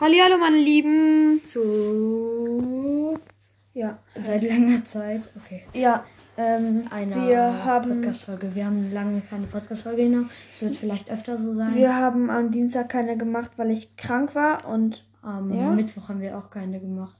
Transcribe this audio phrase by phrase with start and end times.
[0.00, 1.40] Hallihallo, meine Lieben.
[1.46, 3.18] Zu
[3.72, 3.98] Ja.
[4.22, 5.22] seit langer Zeit.
[5.36, 5.62] Okay.
[5.72, 6.04] Ja,
[6.36, 8.54] ähm, Eine wir haben, Podcast-Folge.
[8.54, 10.30] Wir haben lange keine Podcast-Folge genommen.
[10.50, 11.74] Es wird vielleicht öfter so sein.
[11.74, 15.70] wir haben am Dienstag keine gemacht, weil ich krank war und Am Ja.
[15.70, 17.16] Mittwoch haben wir auch keine gemacht,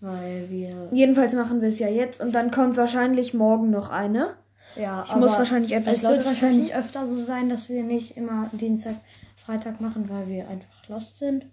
[0.00, 0.88] weil wir.
[0.92, 4.34] jedenfalls machen wir es ja jetzt und dann kommt wahrscheinlich morgen noch eine.
[4.76, 8.48] Ja, Ich muss wahrscheinlich etwas Es wird wahrscheinlich öfter so sein, dass wir nicht immer
[8.52, 8.96] Dienstag,
[9.36, 11.46] Freitag machen, weil wir einfach lost sind.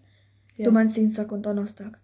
[0.61, 0.65] Ja.
[0.65, 1.97] Du meinst Dienstag und Donnerstag.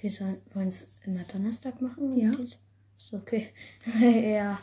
[0.00, 2.12] Wir sollen- wollen es immer Donnerstag machen?
[2.16, 2.30] Ja.
[2.38, 3.48] Ist okay.
[4.00, 4.58] ja.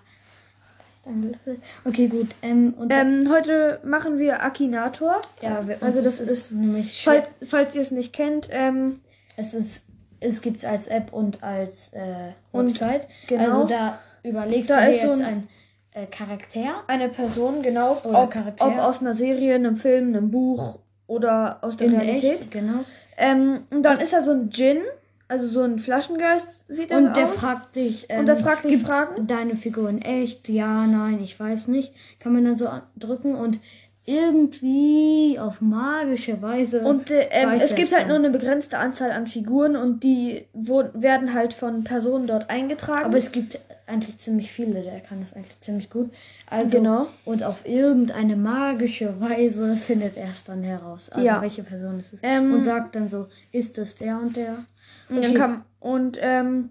[1.84, 2.30] Okay, gut.
[2.41, 5.22] Ähm, Ähm, heute machen wir Akinator.
[5.41, 7.24] ja, wir, also das ist- nämlich schwer.
[7.40, 8.99] Falls, falls ihr es nicht kennt, ähm,
[9.38, 9.86] Es ist,
[10.20, 13.08] es gibt es als App und als äh, Website.
[13.27, 13.44] genau.
[13.44, 15.48] Also da überlegst Da du dir ist so jetzt ein-
[15.94, 16.84] ein äh, Charakter.
[16.88, 18.66] eine Person, genau, Oder ob, Charakter.
[18.68, 22.41] ob aus einer Serie, einem Film, einem Buch oder aus der In Realität.
[22.41, 22.84] echt, genau.
[23.18, 24.80] Ähm, und dann ist da so ein Djinn,
[25.27, 27.34] also so ein Flaschengeist sieht er Und der aus.
[27.35, 29.26] fragt dich, ähm, Und der fragt dich Fragen?
[29.27, 30.49] deine Figur in echt?
[30.49, 31.93] Ja, nein, ich weiß nicht.
[32.20, 33.60] Kann man dann so drücken und
[34.06, 36.82] irgendwie auf magische Weise.
[36.82, 38.08] Und äh, ähm, es gibt halt dann.
[38.10, 43.06] nur eine begrenzte Anzahl an Figuren und die werden halt von Personen dort eingetragen.
[43.06, 46.12] Aber es gibt eigentlich ziemlich viele, der kann das eigentlich ziemlich gut.
[46.50, 47.08] Also, Genau.
[47.24, 51.10] Und auf irgendeine magische Weise findet er es dann heraus.
[51.10, 51.42] Also Ja.
[51.42, 52.20] welche Person ist es?
[52.24, 54.66] Ähm, und sagt dann so, ist es der und der?
[55.10, 55.40] und dann okay.
[55.40, 56.70] kann, und ähm,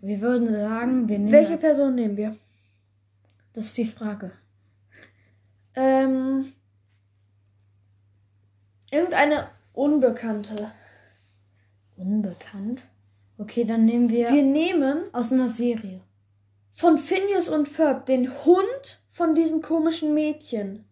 [0.00, 1.56] Wir würden sagen, wir nehmen welche.
[1.56, 2.36] Person nehmen wir?
[3.54, 4.30] Das ist die Frage.
[5.76, 6.52] Ähm,
[8.90, 10.72] irgendeine Unbekannte.
[11.96, 12.82] Unbekannt.
[13.38, 16.00] Okay, dann nehmen wir, Wir nehmen aus einer Serie.
[16.72, 20.84] von Phineas und Ferb den Hund von diesem komischen Mädchen.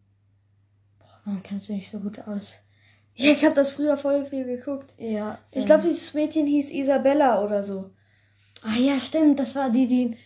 [1.24, 2.60] Warum kennst du nicht so gut aus?
[3.14, 4.94] Ja, ich habe das früher voll viel geguckt.
[4.98, 5.38] Ja.
[5.52, 7.90] Ich ähm, glaube, dieses Mädchen hieß Isabella oder so.
[8.62, 9.38] Ah ja, stimmt.
[9.38, 10.16] Das war die, die.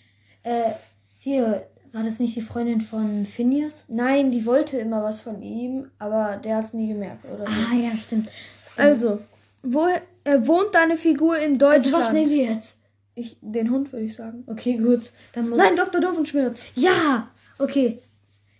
[0.42, 0.72] Äh,
[1.18, 3.84] hier, war das nicht die Freundin von Phineas?
[3.88, 7.44] Nein, die wollte immer was von ihm, aber der hat es nie gemerkt, oder.
[7.46, 8.30] Ah ja, stimmt.
[8.76, 9.20] Also,
[9.62, 9.86] wo
[10.24, 11.86] äh, wohnt deine Figur in Deutschland?
[11.94, 12.80] Also was nehmen wir jetzt?
[13.14, 14.44] Ich, den Hund würde ich sagen.
[14.46, 15.12] Okay, gut.
[15.32, 16.00] Dann muss Nein, Dr.
[16.00, 16.64] Doofenschmirz.
[16.74, 17.28] Ja!
[17.58, 17.98] Okay.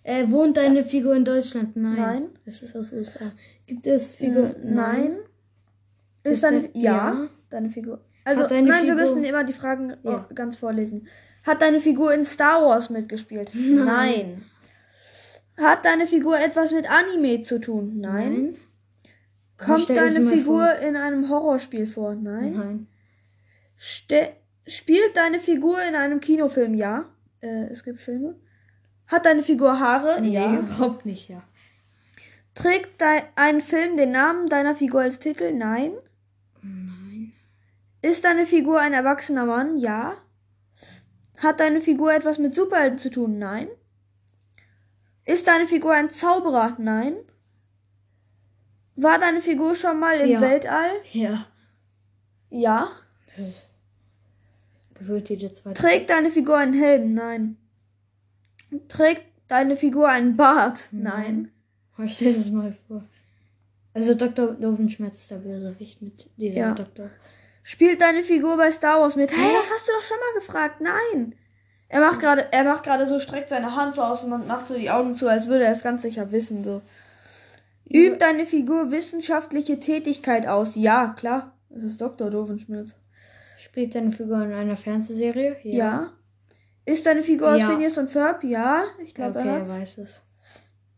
[0.03, 1.75] Äh, wohnt deine Figur in Deutschland?
[1.77, 1.95] Nein.
[1.95, 2.23] Nein.
[2.45, 3.31] Das ist aus USA.
[3.67, 4.53] Gibt es Figur?
[4.63, 5.17] Nein.
[6.23, 7.27] Ist, Ist deine dein- ja, ja.
[7.49, 8.01] deine Figur.
[8.25, 10.27] Also deine nein, wir Figur- müssen immer die Fragen Ja.
[10.35, 11.07] ganz vorlesen.
[11.43, 13.51] Hat deine Figur in Star Wars mitgespielt?
[13.55, 14.43] Nein.
[15.57, 17.99] Hat deine Figur etwas mit Anime zu tun?
[17.99, 18.57] Nein.
[19.57, 20.75] Kommt stell es deine Figur vor.
[20.75, 22.15] in einem Horrorspiel vor?
[22.15, 22.53] Nein.
[22.53, 22.87] Nein.
[23.77, 24.33] Ste
[24.67, 26.73] spielt deine Figur in einem Kinofilm?
[26.75, 27.05] Ja.
[27.41, 28.35] Äh, es gibt Filme.
[29.07, 30.21] Hat deine Figur Haare?
[30.21, 30.59] Nee, Ja.
[30.59, 31.41] überhaupt nicht, ja.
[32.53, 33.01] Trägt
[33.35, 35.51] ein Film den Namen deiner Figur als Titel?
[35.53, 35.91] Nein.
[36.61, 37.33] Nein.
[38.01, 39.77] Ist deine Figur ein erwachsener Mann?
[39.77, 40.15] Ja.
[41.39, 43.37] Hat deine Figur etwas mit Superhelden zu tun?
[43.39, 43.67] Nein.
[45.25, 46.75] Ist deine Figur ein Zauberer?
[46.79, 47.15] Nein.
[48.95, 50.41] War deine Figur schon mal im Ja.
[50.41, 50.91] Weltall?
[51.11, 51.45] Ja.
[52.49, 52.89] Ja.
[54.95, 55.79] Gewöhnt jede zweite.
[55.81, 57.13] Trägt deine Figur einen Helm?
[57.13, 57.57] Nein.
[58.89, 60.89] Trägt deine Figur einen Bart?
[60.91, 61.51] Nein.
[61.97, 63.03] Oh, Stell dir das mal vor.
[63.93, 64.53] Also Dr.
[64.53, 66.73] Dovenschmerz ist der Bösewicht mit dieser Ja.
[66.73, 67.09] Doktor.
[67.63, 69.31] Spielt deine Figur bei Star Wars mit?
[69.31, 70.81] Hey, das hast du doch schon mal gefragt.
[70.81, 71.35] Nein.
[71.87, 74.75] Er macht gerade, er macht gerade so, streckt seine Hand so aus und macht so
[74.75, 76.81] die Augen zu, als würde er es ganz sicher wissen, so.
[77.91, 80.75] Übt deine Figur wissenschaftliche Tätigkeit aus?
[80.75, 81.57] Ja, klar.
[81.69, 82.29] Das ist Dr.
[82.29, 82.95] Dovenschmirz.
[83.57, 85.57] Spielt deine Figur in einer Fernsehserie?
[85.63, 86.11] Ja.
[86.85, 87.69] Ist deine Figur aus Ja.
[87.69, 88.43] Phineas und Ferb?
[88.43, 88.85] Ja.
[89.03, 90.23] Ich glaube, okay, er er weiß es.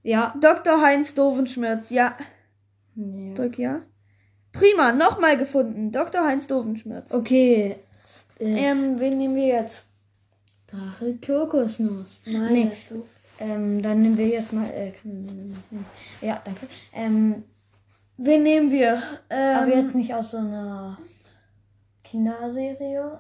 [0.04, 0.34] Ja.
[0.40, 0.82] Dr.
[0.82, 1.90] Heinz Dovenschmirz?
[1.90, 2.18] Ja.
[2.96, 3.34] ja.
[3.34, 3.82] Drück ja.
[4.52, 5.92] Prima, nochmal gefunden.
[5.92, 6.24] Dr.
[6.26, 7.14] Heinz Dovenschmirz.
[7.14, 7.78] Okay.
[8.40, 9.86] Äh, Ähm, wen nehmen wir jetzt?
[10.68, 12.22] Drache Kokosnuss.
[12.26, 12.72] Nein, Nee.
[12.90, 13.06] doof.
[13.40, 14.70] Ähm, dann nehmen wir jetzt mal.
[14.70, 15.56] Äh, kann,
[16.22, 16.68] ja, danke.
[16.94, 17.44] Ähm,
[18.18, 19.02] Wen nehmen wir?
[19.32, 21.00] Ähm, aber jetzt nicht aus so einer
[22.04, 23.20] Kinderserie.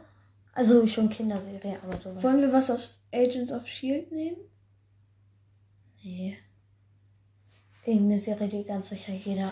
[0.53, 2.21] Also schon Kinderserie, aber sowas.
[2.23, 4.38] Wollen wir was aus Agents of Shield nehmen?
[6.03, 6.38] Nee.
[7.85, 9.51] Irgendeine Serie, die ganz sicher jeder.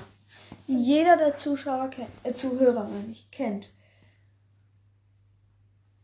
[0.71, 3.71] Jeder der Zuschauer kennt, äh, Zuhörer, meine ich, kennt.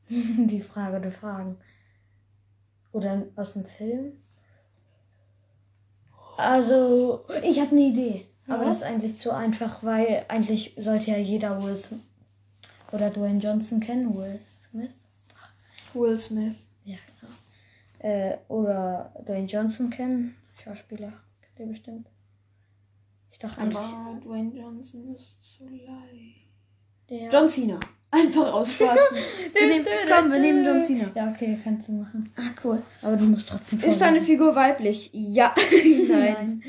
[0.09, 1.57] die Frage der Fragen.
[2.91, 4.13] Oder aus dem Film.
[6.37, 8.25] Also, ich habe eine Idee.
[8.47, 8.69] Aber Ja?
[8.69, 12.01] das ist eigentlich zu einfach, weil eigentlich sollte ja jeder Will Smith
[12.91, 14.15] oder Dwayne Johnson kennen.
[14.17, 14.89] Will Smith?
[15.93, 16.55] Will Smith.
[16.85, 17.33] Ja, genau.
[17.99, 20.35] Äh, oder Dwayne Johnson kennen.
[20.63, 21.13] Schauspieler.
[21.41, 22.07] Kennt ihr bestimmt.
[23.35, 23.77] Ich dachte eigentlich.
[23.77, 26.47] Aber Dwayne Johnson ist zu leicht.
[27.09, 27.77] Der John Cena.
[28.09, 29.17] Einfach ausrasten.
[29.53, 31.11] wir nehmen, komm, wir nehmen John Cena.
[31.13, 32.31] Ja, okay, kannst du machen.
[32.37, 32.81] Ah, cool.
[33.01, 34.21] Aber du musst trotzdem Ist deine.
[34.21, 35.09] Figur weiblich?
[35.11, 35.53] Ja.
[36.07, 36.63] Nein.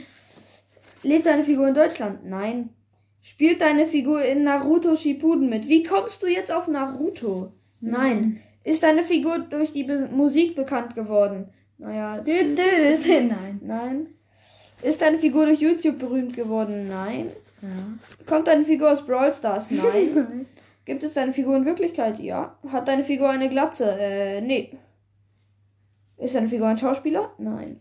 [1.05, 2.25] Lebt deine Figur in Deutschland?
[2.25, 2.71] Nein.
[3.23, 5.69] Spielt deine Figur in Naruto Shippuden mit?
[5.69, 7.53] Wie kommst du jetzt auf Naruto?
[7.81, 8.41] Nein.
[8.65, 11.49] Ist deine Figur durch die Be Musik bekannt geworden?
[11.79, 12.25] Naja.
[12.27, 13.61] Nein.
[13.63, 14.16] nein.
[14.83, 16.89] Ist deine Figur durch YouTube berühmt geworden?
[16.89, 17.31] Nein.
[17.63, 17.69] Ja.
[18.27, 19.71] Kommt deine Figur aus Brawl Stars?
[19.71, 20.47] Nein.
[20.85, 22.19] Gibt es deine Figur in Wirklichkeit?
[22.21, 22.57] Ja.
[22.69, 23.97] Hat deine Figur eine Glatze?
[23.99, 24.71] Äh, nee.
[26.19, 27.33] Ist deine Figur ein Schauspieler?
[27.39, 27.81] Nein.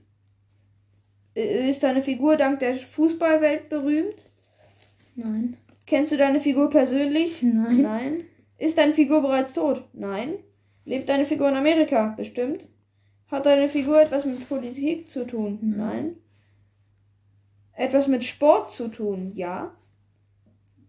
[1.36, 4.26] Äh, Ist deine Figur dank der Fußballwelt berühmt?
[5.16, 5.58] Nein.
[5.86, 7.44] Kennst du deine Figur persönlich?
[7.44, 7.82] Nein.
[7.82, 8.24] Nein.
[8.58, 9.84] Ist deine Figur bereits tot?
[9.94, 10.36] Nein.
[10.86, 12.14] Lebt deine Figur in Amerika?
[12.18, 12.68] Bestimmt.
[13.28, 15.60] Hat deine Figur etwas mit Politik zu tun?
[15.62, 16.16] Nein.
[17.76, 19.34] Etwas mit Sport zu tun?
[19.36, 19.76] Ja.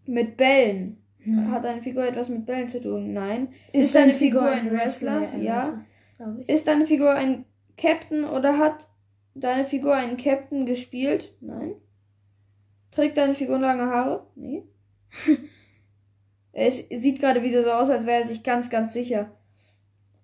[0.07, 1.03] Mit Bällen?
[1.51, 3.13] Hat deine Figur etwas mit Bällen zu tun?
[3.13, 3.49] Nein.
[3.73, 5.35] Ist, deine Figur ein Wrestler?
[5.37, 5.77] Ja.
[6.17, 6.49] Glaube ich.
[6.49, 7.45] Ist deine Figur ein
[7.77, 8.87] Captain oder hat
[9.35, 11.35] deine Figur einen Captain gespielt?
[11.41, 11.75] Nein.
[12.93, 14.27] Trägt deine Figur lange Haare?
[14.37, 14.63] Nee.
[16.53, 19.33] es sieht gerade wieder so aus, als wäre er sich ganz, ganz sicher.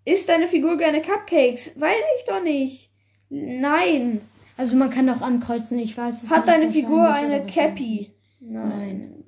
[0.05, 1.81] Isst deine Figur gerne Cupcakes?
[1.81, 2.91] Weiß ich doch nicht.
[3.29, 4.21] Nein.
[4.63, 8.13] Also man kann auch ankreuzen, ich weiß es Hat deine Figur eine Cappy?
[8.39, 8.69] Nein.
[8.69, 9.25] Nein.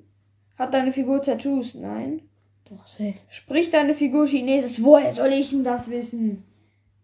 [0.57, 1.75] Hat deine Figur Tattoos?
[1.75, 2.21] Nein.
[2.69, 3.15] Doch, safe.
[3.27, 4.81] Spricht deine Figur Chinesisch?
[4.81, 6.45] Woher soll ich denn das wissen?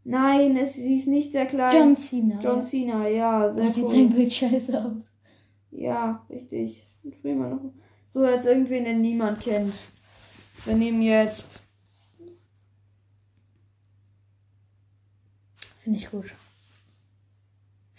[0.06, 1.74] Nein, es, sie ist nicht sehr klein.
[1.74, 2.40] John Cena.
[2.42, 3.92] John Cena, ja, sehr Oh, sieht cool.
[3.92, 5.12] sein Bild scheiße aus.
[5.72, 6.88] Ja, richtig.
[7.24, 7.60] Noch.
[8.14, 9.74] So als irgendwen, den niemand kennt.
[10.64, 11.62] Wir nehmen jetzt.
[15.80, 16.34] Finde ich gut.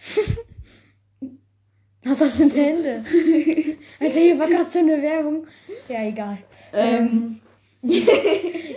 [2.04, 3.04] Was das sind Hände?
[4.00, 5.46] Alter, hier war gerade so eine Werbung.
[5.88, 6.38] Ja, egal.
[6.72, 7.40] Ähm,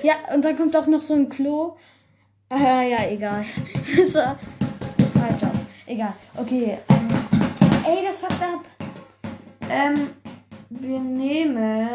[0.03, 1.75] Ja, und dann kommt auch noch so ein Klo.
[2.51, 3.45] Äh, ja, egal.
[3.97, 4.37] Das war
[5.13, 5.65] falsch aus.
[5.87, 6.13] Egal.
[6.37, 6.77] Okay.
[6.89, 7.07] Ähm,
[7.87, 8.63] ey, das fuckt ab.
[9.69, 10.09] ähm,
[10.69, 11.87] wir nehmen.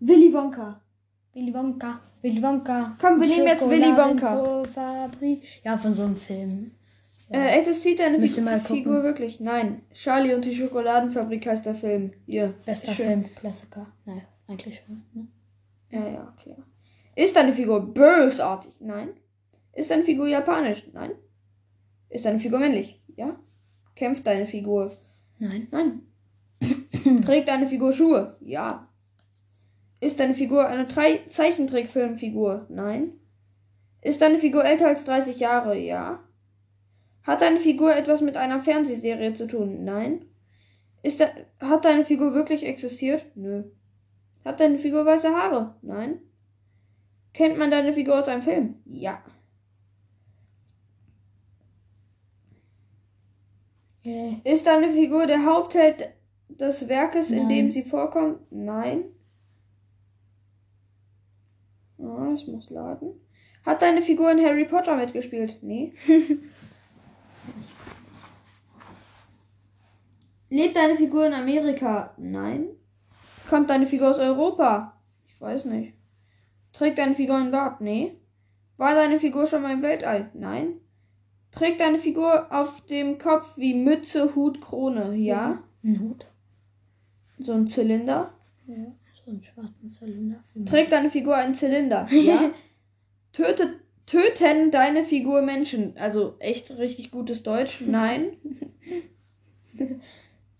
[0.00, 0.80] Willy Wonka.
[1.34, 2.00] Willy Wonka.
[2.22, 2.96] Willy Wonka.
[3.00, 4.62] Komm, wir nehmen jetzt Willy Wonka.
[5.64, 6.72] Ja, von so einem Film.
[7.30, 8.76] Äh, existiert deine Müsst ihr Figur, mal gucken.
[8.76, 9.40] Figur wirklich?
[9.40, 9.82] Nein.
[9.94, 12.12] Charlie und die Schokoladenfabrik heißt der Film.
[12.26, 12.54] Hier.
[12.66, 13.06] Bester Schön.
[13.06, 13.34] Film.
[13.34, 13.86] Klassiker.
[14.04, 15.02] Naja, eigentlich schon.
[15.14, 15.28] Ne?
[15.90, 16.58] Ja, ja, klar.
[17.16, 18.72] Ist deine Figur bösartig?
[18.80, 19.08] Nein.
[19.72, 20.84] Ist deine Figur japanisch?
[20.92, 21.12] Nein.
[22.10, 23.02] Ist deine Figur männlich?
[23.16, 23.36] Ja.
[23.94, 24.90] Kämpft deine Figur?
[25.38, 25.68] Nein.
[25.70, 26.02] Nein.
[27.24, 28.36] Trägt deine Figur Schuhe?
[28.40, 28.88] Ja.
[30.02, 32.66] Ist deine Figur eine Zeichentrickfilmfigur?
[32.68, 33.12] Nein.
[34.00, 35.78] Ist deine Figur älter als 30 Jahre?
[35.78, 36.24] Ja.
[37.22, 39.84] Hat deine Figur etwas mit einer Fernsehserie zu tun?
[39.84, 40.24] Nein.
[41.04, 41.28] Ist de
[41.60, 43.26] hat deine Figur wirklich existiert?
[43.36, 43.62] Nö.
[44.44, 45.76] Hat deine Figur weiße Haare?
[45.82, 46.18] Nein.
[47.32, 48.82] Kennt man deine Figur aus einem Film?
[48.86, 49.22] Ja.
[54.04, 56.08] Äh, Ist deine Figur der Hauptheld
[56.48, 57.48] des Werkes, in Nein.
[57.48, 58.40] dem sie vorkommt?
[58.50, 59.04] Nein.
[62.02, 63.12] Ah, es muss laden.
[63.64, 65.58] Hat deine Figur in Harry Potter mitgespielt?
[65.62, 65.92] Nee.
[70.50, 72.12] Lebt deine Figur in Amerika?
[72.18, 72.66] Nein.
[73.48, 75.00] Kommt deine Figur aus Europa?
[75.26, 75.94] Ich weiß nicht.
[76.72, 77.80] Trägt deine Figur einen Bart?
[77.80, 78.16] Nee.
[78.76, 80.30] War deine Figur schon mal im Weltall?
[80.34, 80.80] Nein.
[81.52, 85.14] Trägt deine Figur auf dem Kopf wie Mütze, Hut, Krone?
[85.14, 85.62] Ja.
[85.84, 86.26] ein Hut.
[87.38, 88.32] So ein Zylinder.
[88.66, 88.92] Ja,
[89.24, 90.42] so einen schwarzen Zylinder.
[90.66, 92.06] Trägt deine Figur einen Zylinder?
[92.12, 92.50] Ja.
[93.32, 95.96] Tötet, töten deine Figur Menschen?
[95.96, 97.80] Also echt richtig gutes Deutsch?
[97.86, 98.36] Nein.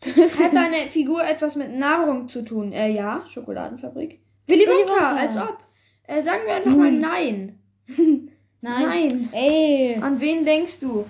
[0.04, 2.72] Hat deine Figur etwas mit Nahrung zu tun?
[2.72, 3.22] Äh, ja.
[3.28, 4.20] Schokoladenfabrik.
[4.46, 5.58] Willy Willy Wonka, als ob.
[6.04, 7.58] Äh, sagen wir einfach mal nein.
[8.64, 8.86] Nein.
[8.88, 9.28] Nein.
[9.32, 9.96] Ey.
[10.00, 11.04] An wen denkst du?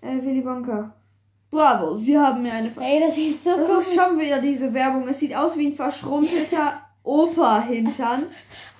[0.00, 0.94] Äh, Willy Wonka.
[1.50, 2.72] Bravo, Sie haben mir eine...
[2.80, 5.06] Ey, das sieht so Das komisch ist schon wieder diese Werbung.
[5.06, 8.24] Es sieht aus wie ein verschrumpelter Opa-Hintern.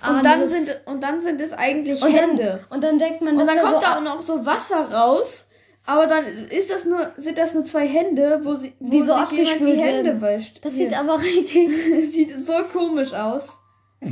[0.01, 2.65] Ah, Und dann, sind, und dann sind es eigentlich und dann, Hände.
[2.69, 4.91] und dann denkt man, Und dass dann da kommt so da auch noch so Wasser
[4.91, 5.45] raus.
[5.87, 9.13] Aber dann ist das nur, sind das nur zwei Hände, wo, sie, wo Die so
[9.29, 10.65] sich die Hände wäscht.
[10.65, 10.89] Das Hier.
[10.89, 11.69] sieht aber richtig.
[12.11, 13.57] Sieht so komisch aus.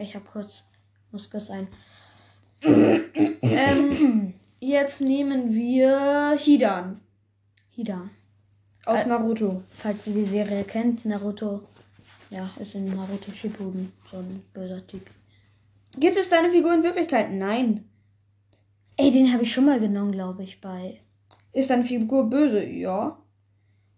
[0.00, 0.64] Ich hab kurz.
[1.10, 1.66] Muss kurz ein.
[2.62, 7.00] Ähm, jetzt nehmen wir Hidan
[7.70, 8.08] Hida.
[8.86, 9.62] aus Naruto.
[9.74, 11.62] Falls ihr die Serie kennt, Naruto.
[12.30, 13.92] Ja, ist in Naruto Shippuden.
[14.10, 15.08] So ein böser Typ.
[15.96, 17.32] Gibt es deine Figur in Wirklichkeit?
[17.32, 17.88] Nein.
[18.96, 21.00] Ey, den habe ich schon mal genommen, glaube ich, bei.
[21.52, 22.64] Ist deine Figur böse?
[22.64, 23.18] Ja.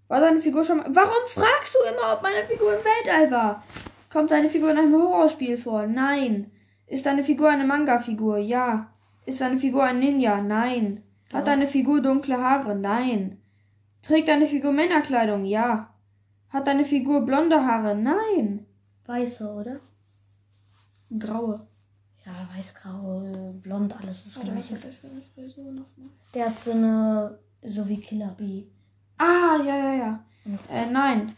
[0.09, 0.87] War deine Figur schon mal.
[0.95, 3.65] Warum fragst du immer, ob meine Figur im Weltall war?
[4.13, 5.87] Kommt deine Figur in einem Horrorspiel vor?
[5.87, 6.51] Nein.
[6.87, 8.39] Ist deine Figur eine Manga-Figur?
[8.39, 8.93] Ja.
[9.27, 10.41] Ist deine Figur ein Ninja?
[10.43, 11.03] Nein.
[11.33, 12.75] Hat deine Figur dunkle Haare?
[12.75, 13.41] Nein.
[14.03, 15.45] Trägt deine Figur Männerkleidung?
[15.45, 15.90] Ja.
[16.51, 17.95] Hat deine Figur blonde Haare?
[17.95, 18.67] Nein.
[19.07, 19.81] Weiße, oder?
[21.19, 21.67] Graue.
[22.27, 24.75] Ja, weiß-grau, blond, alles Warte, was gleiche.
[24.75, 24.93] hat
[26.35, 28.67] der eine hat so eine, so wie Killer Bee.
[29.19, 30.25] Ah, ja, ja, ja.
[30.71, 31.35] Äh, nein.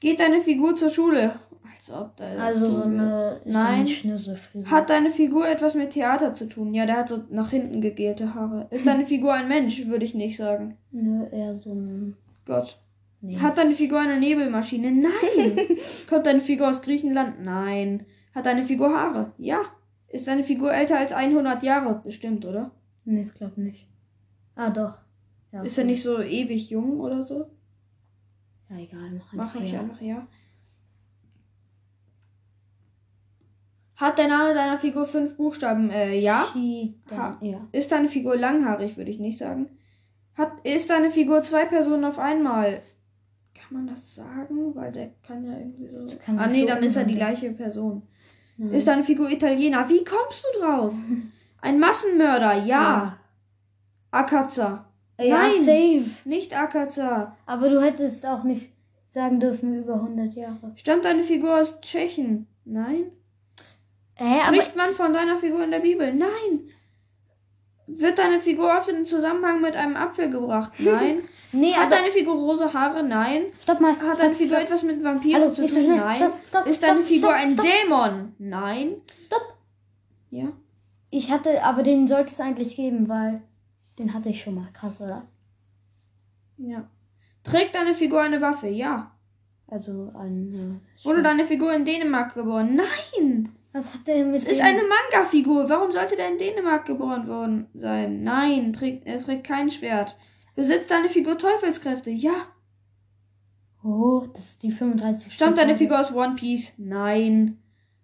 [0.00, 1.36] Geht deine Figur zur Schule?
[1.72, 2.24] Als ob da.
[2.38, 3.80] Also so eine, so Nein.
[3.80, 4.70] eine Schnürselfrisur.
[4.70, 6.74] Hat deine Figur etwas mit Theater zu tun?
[6.74, 8.66] Ja, der hat so nach hinten gegelte Haare.
[8.70, 9.86] Ist deine Figur ein Mensch?
[9.86, 10.76] Würde ich nicht sagen.
[10.90, 12.78] Nö, eher so ein, Gott.
[13.22, 13.38] Nee.
[13.38, 14.92] Hat deine Figur eine Nebelmaschine?
[14.92, 15.68] Nein.
[16.08, 17.42] Kommt deine Figur aus Griechenland?
[17.42, 18.04] Nein.
[18.34, 19.32] Hat deine Figur Haare?
[19.38, 19.62] Ja.
[20.08, 22.02] Ist deine Figur älter als 100 Jahre?
[22.04, 22.70] Bestimmt, oder?
[23.04, 23.88] Nee, ich glaube nicht.
[24.54, 24.98] Ah, doch.
[25.52, 27.46] Ja, Ist er nicht so ewig jung oder so?
[28.68, 30.26] Ja, egal, mach Mach ich einfach ja.
[33.96, 35.90] Hat der Name deiner Figur fünf Buchstaben?
[35.90, 36.46] Äh, ja.
[37.12, 37.38] Ha.
[37.40, 37.68] ja.
[37.70, 39.70] Ist deine Figur langhaarig, würde ich nicht sagen.
[40.34, 42.82] Hat, ist deine Figur zwei Personen auf einmal?
[43.72, 44.74] Kann man das sagen?
[44.74, 46.18] Weil der kann ja irgendwie so.
[46.36, 48.02] Ah, nee, so dann ist er die gleiche Person.
[48.58, 48.74] Hm.
[48.74, 49.88] Ist deine Figur Italiener?
[49.88, 50.92] Wie kommst du drauf?
[51.62, 52.64] Ein Massenmörder?
[52.64, 53.18] Ja.
[54.10, 54.84] Akaza.
[55.18, 55.52] Ja, Nein.
[55.58, 56.28] safe.
[56.28, 57.34] Nicht Akaza.
[57.46, 58.72] Aber du hättest auch nicht
[59.06, 60.72] sagen dürfen über 100 Jahre.
[60.74, 62.46] Stammt deine Figur aus Tschechien?
[62.66, 63.12] Nein.
[64.16, 66.12] Hä, Spricht man von deiner Figur in der Bibel?
[66.12, 66.68] Nein.
[67.86, 70.72] Wird deine Figur oft in Zusammenhang mit einem Apfel gebracht?
[70.78, 71.22] Nein.
[71.52, 73.02] Nee, Hat deine Figur rosa Haare?
[73.02, 73.44] Nein.
[73.62, 73.96] stopp mal.
[73.96, 74.66] Hat deine Figur stopp.
[74.68, 75.96] etwas mit Vampiren Hallo, zu so tun?
[75.96, 76.16] Nein.
[76.16, 77.56] Stopp, stopp, Ist deine Figur ein.
[77.56, 78.34] Dämon?
[78.38, 78.96] Nein.
[79.26, 79.56] Stopp.
[80.30, 80.48] Ja.
[81.10, 83.42] Ich hatte, aber den sollte es eigentlich geben, weil
[83.98, 84.68] den hatte ich schon mal.
[84.72, 85.26] Krass, oder?
[86.56, 86.88] Ja.
[87.44, 88.68] Trägt deine Figur eine Waffe?
[88.68, 89.10] Ja.
[89.66, 90.80] Also ein.
[91.02, 92.76] Äh, Wurde deine Figur in Dänemark geboren?
[92.76, 93.48] Nein.
[93.72, 95.68] Was hat der mit Es ist dem- eine Manga-Figur.
[95.68, 98.22] Warum sollte der in Dänemark geboren worden sein?
[98.22, 98.72] Nein.
[98.74, 100.16] Trägt, er trägt kein Schwert.
[100.54, 102.10] Besitzt deine Figur Teufelskräfte?
[102.10, 102.46] Ja.
[103.82, 105.32] Oh, das ist die 35.
[105.32, 106.74] Stammt deine Figur aus One Piece?
[106.78, 107.58] Nein.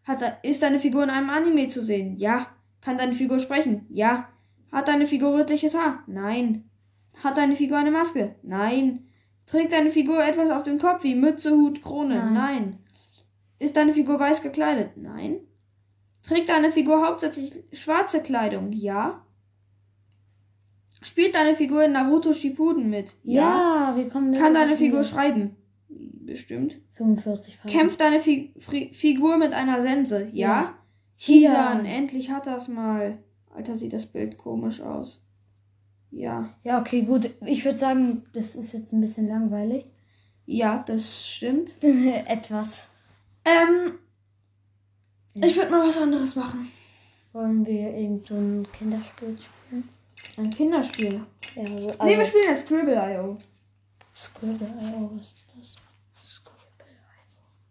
[0.05, 2.17] Hat, ist deine Figur in einem Anime zu sehen?
[2.17, 2.47] Ja.
[2.81, 3.87] Kann deine Figur sprechen?
[3.91, 4.29] Ja.
[4.73, 6.03] Hat deine Figur rötliches Haar?
[6.07, 6.69] Nein.
[7.23, 8.37] Hat deine Figur eine Maske?
[8.43, 9.09] Nein.
[9.47, 12.17] Trägt deine Figur etwas auf dem Kopf wie Mütze, Hut, Krone?
[12.17, 12.35] Nein.
[12.35, 12.79] Nein.
[13.59, 14.97] Ist deine Figur weiß gekleidet?
[14.97, 15.41] Nein.
[16.23, 18.73] Trägt deine Figur hauptsächlich schwarze Kleidung?
[18.73, 19.25] Ja.
[21.03, 23.15] Spielt deine Figur in Naruto Shippuden mit?
[23.23, 25.57] Ja, wir kommen Kann deine Figur schreiben?
[25.89, 26.79] Bestimmt.
[26.95, 27.73] 45 Farben.
[27.73, 30.29] Kämpft deine Fi Fri Figur mit einer Sense?
[30.33, 30.49] Ja.
[30.57, 30.75] Ja.
[31.17, 33.19] Hidan, endlich hat das mal.
[33.55, 35.21] Alter, sieht das Bild komisch aus.
[36.11, 36.55] Ja.
[36.63, 37.31] Ja, okay, gut.
[37.45, 39.91] Ich würde sagen, das ist jetzt ein bisschen langweilig.
[40.47, 41.75] Ja, das stimmt.
[42.27, 42.89] Etwas.
[43.45, 43.99] Ähm,
[45.35, 46.71] ich würde mal was anderes machen.
[47.33, 49.58] Wollen wir irgend so ein Kinderspiel spielen?
[50.37, 51.23] Ein Kinderspiel.
[51.57, 53.39] Ja, so, nee, wir also spielen jetzt Scribble.io.
[54.15, 55.77] Scribble.io, was ist das?
[56.25, 56.87] Scribble.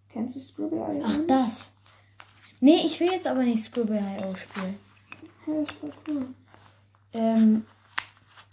[0.10, 1.04] Kennst du Scribble.io?
[1.06, 1.74] Ach, das.
[2.60, 4.78] Nee, ich will jetzt aber nicht Scribble.io spielen.
[5.46, 6.26] Ja, das ist cool.
[7.14, 7.66] Ähm,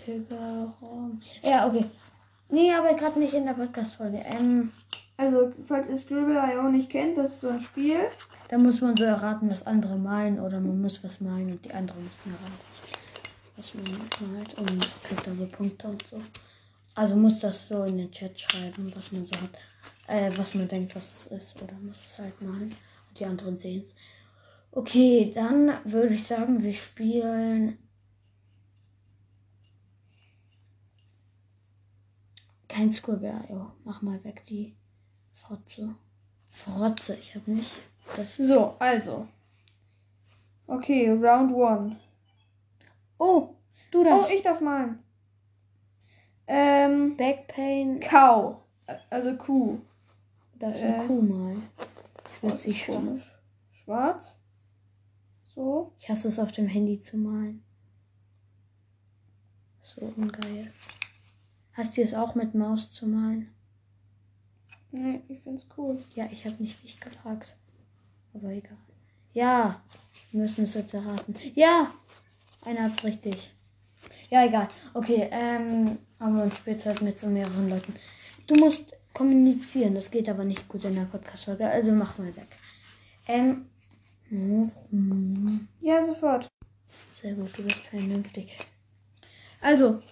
[0.05, 1.21] Pilgerraum.
[1.43, 1.85] Ja, okay.
[2.51, 4.19] Nee, aber gerade nicht in der Podcast-Folge.
[4.27, 4.71] Ähm,
[5.17, 7.99] Also, falls ihr Scribble.io nicht kennt, das ist so ein Spiel.
[8.49, 11.73] da muss man so erraten, was andere malen oder man muss was malen und die
[11.73, 12.53] anderen müssen erraten,
[13.57, 13.85] was man
[14.33, 16.21] malt und kriegt da so Punkte und so.
[16.95, 19.51] Also muss das so in den Chat schreiben, was man so hat,
[20.07, 22.75] äh, was man denkt, was es ist oder muss es halt malen
[23.09, 23.95] und die anderen sehen es.
[24.71, 27.79] Okay, dann würde ich sagen, wir spielen
[32.69, 33.71] kein Scribble.io.
[33.85, 34.75] Mach mal weg die
[35.33, 35.95] Fotze.
[36.51, 37.71] Frotze, ich habe nicht.
[38.17, 39.29] Das So, also.
[40.67, 42.01] Okay, Round One.
[43.19, 43.55] Oh,
[43.91, 44.31] du Oh, darfst.
[44.31, 44.99] ich darf malen.
[46.47, 48.01] Ähm, Backpain.
[48.01, 49.81] Ä- Also Kuh.
[50.53, 51.07] Du darfst eine Äh.
[51.07, 51.23] Kuh
[52.43, 53.21] will Das sie ist schwarz.
[53.73, 54.37] Schwarz.
[55.55, 55.93] So.
[55.99, 57.63] Ich hasse es auf dem Handy zu malen.
[59.81, 60.73] So ungeil.
[61.73, 63.51] Hast du es auch mit Maus zu malen?
[64.91, 66.03] Nee, ich find's cool.
[66.15, 67.57] Ja, ich habe nicht dich gefragt.
[68.33, 68.77] Aber egal.
[69.33, 69.83] Ja,
[70.31, 71.35] wir müssen es jetzt erraten.
[71.55, 71.93] Ja,
[72.65, 73.55] einer hat's richtig.
[74.31, 74.69] Ja, egal.
[74.95, 77.95] Okay, ähm, haben wir ein Spielzeug mit so mehreren Leuten.
[78.47, 82.49] Du musst kommunizieren, das geht aber nicht gut in der Podcast-Folge, also mach mal weg.
[83.27, 83.67] Ähm.
[85.81, 86.49] Ja, sofort.
[87.21, 88.59] sehr gut, du bist vernünftig.
[89.61, 90.03] Also.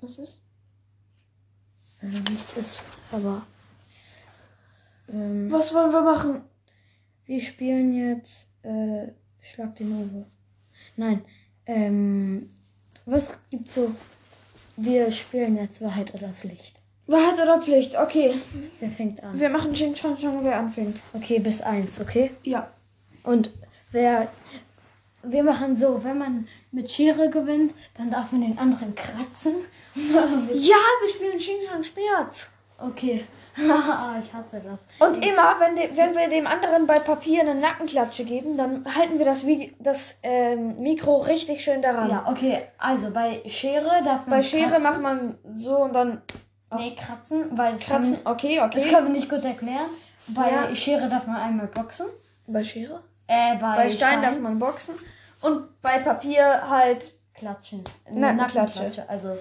[0.00, 0.40] Was ist?
[2.00, 3.44] Äh, nichts ist, aber.
[5.08, 6.42] Ähm, Was wollen wir machen?
[7.28, 8.48] wir spielen jetzt.
[8.62, 10.26] Äh, Schlag den Uwe.
[10.98, 11.24] Nein.
[11.66, 12.50] Ähm,
[13.06, 13.92] was gibt's so?
[14.76, 16.74] Wir spielen jetzt Wahrheit oder Pflicht.
[17.06, 17.96] Wahrheit oder Pflicht?
[17.96, 18.34] Okay.
[18.80, 19.38] Wer fängt an?
[19.38, 20.98] Wir machen Ching Chang Chang, wer anfängt.
[21.14, 22.32] Okay, bis eins, okay?
[22.42, 22.70] Ja.
[23.22, 23.50] Und
[23.92, 24.28] wer.
[25.22, 29.54] Wir machen so, wenn man mit Schere gewinnt, dann darf man den anderen kratzen.
[29.94, 32.50] Ja, wir spielen Ching Chang Schmerz.
[32.78, 33.24] okay.
[34.22, 34.86] ich hasse das.
[34.98, 39.18] Und immer, wenn, de, wenn wir dem anderen bei Papier eine Nackenklatsche geben, dann halten
[39.18, 42.08] wir das, Video, das ähm, Mikro richtig schön daran.
[42.10, 42.62] Ja, okay.
[42.78, 44.38] Also bei Schere darf man.
[44.38, 44.82] Bei Schere kratzen.
[44.84, 46.22] macht man so und dann
[46.76, 48.22] Nee, kratzen, weil das kratzen.
[48.22, 48.92] Kann, Okay, das okay.
[48.94, 49.86] können wir nicht gut erklären.
[50.28, 50.74] Bei Ja.
[50.76, 52.06] Schere darf man einmal boxen.
[52.46, 53.02] Bei Schere?
[53.26, 54.94] Äh, bei, Bei Stein, darf man boxen.
[55.40, 57.14] Und bei Papier halt.
[57.34, 57.82] klatschen.
[58.10, 59.04] Na- Nackenklatsche.
[59.08, 59.38] Also.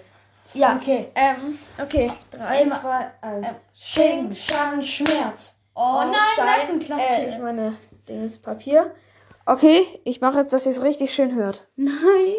[0.54, 0.76] Ja.
[0.76, 1.12] Okay.
[1.16, 2.12] Ähm, okay.
[2.32, 3.48] Drei, Immer- zwei, eins.
[3.48, 5.56] Äh, Sching, Schang, Schmerz.
[5.76, 7.22] Oh Und nein, Nackenklatsche.
[7.22, 7.78] Äh, ich meine,
[8.08, 8.96] Ding ist Papier.
[9.46, 11.68] Okay, ich mache jetzt, dass ihr es richtig schön hört.
[11.76, 12.34] nein.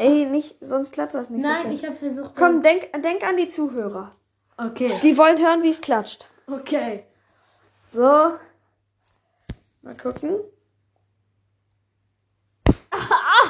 [0.00, 1.72] Ey, nicht, sonst klatscht das nicht so Nein, schön.
[1.72, 2.36] ich habe versucht.
[2.36, 4.12] Komm, denk, denk an die Zuhörer.
[4.56, 4.92] Okay.
[5.02, 6.28] Die wollen hören, wie es klatscht.
[6.46, 7.04] Okay.
[7.86, 8.32] So.
[9.82, 10.36] Mal gucken.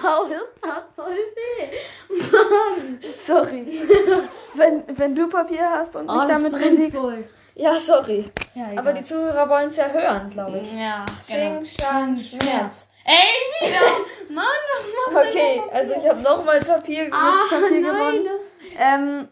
[0.04, 1.68] Au, das tat voll weh.
[2.08, 3.00] Mann.
[3.18, 3.80] Sorry.
[4.54, 7.00] wenn, wenn du Papier hast und mich Oh, das damit besiegst.
[7.54, 8.24] Ja, sorry.
[8.54, 10.72] Ja, Aber die Zuhörer wollen es ja hören, glaube ich.
[10.72, 12.88] Ja, Sching, Schang, Schmerz.
[13.04, 13.80] Ey, wieder!
[14.34, 14.44] Mann,
[15.12, 18.24] was Okay, also ich habe nochmal Papier, Ah, Papier nein, gewonnen.
[18.26, 18.40] das...
[18.78, 19.28] Ähm,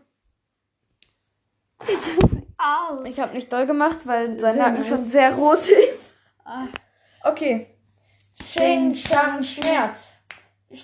[2.58, 3.04] Au.
[3.04, 6.16] ich habe nicht doll gemacht, weil sein Nacken schon sehr rot ist.
[6.44, 6.64] Ah.
[7.24, 7.76] Okay.
[8.44, 10.12] Sching, Schang, Schmerz.